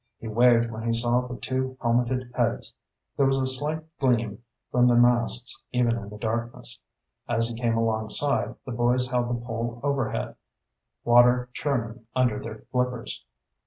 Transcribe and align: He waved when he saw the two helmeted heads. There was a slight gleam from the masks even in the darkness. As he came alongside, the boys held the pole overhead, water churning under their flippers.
He 0.17 0.27
waved 0.27 0.71
when 0.71 0.87
he 0.87 0.93
saw 0.93 1.27
the 1.27 1.35
two 1.35 1.77
helmeted 1.79 2.31
heads. 2.33 2.73
There 3.15 3.27
was 3.27 3.37
a 3.37 3.45
slight 3.45 3.83
gleam 3.99 4.41
from 4.71 4.87
the 4.87 4.95
masks 4.95 5.63
even 5.73 5.95
in 5.95 6.09
the 6.09 6.17
darkness. 6.17 6.81
As 7.29 7.49
he 7.49 7.53
came 7.61 7.77
alongside, 7.77 8.55
the 8.65 8.71
boys 8.71 9.09
held 9.09 9.29
the 9.29 9.45
pole 9.45 9.79
overhead, 9.83 10.37
water 11.03 11.49
churning 11.53 12.07
under 12.15 12.39
their 12.39 12.63
flippers. 12.71 13.23